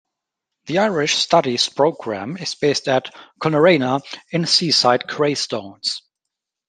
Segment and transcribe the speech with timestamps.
[0.65, 6.01] The Irish Studies Program is based at Coolnagreina in seaside Greystones.